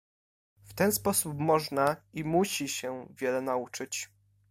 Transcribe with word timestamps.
"W 0.63 0.73
ten 0.73 0.91
sposób 0.91 1.37
można 1.39 1.95
i 2.13 2.23
musi 2.23 2.69
się 2.69 3.07
wiele 3.17 3.41
nauczyć." 3.41 4.09